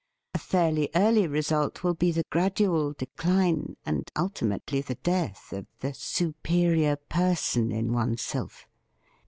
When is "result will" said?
1.27-1.93